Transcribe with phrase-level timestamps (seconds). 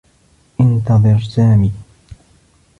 [0.59, 1.71] انتظر سامي.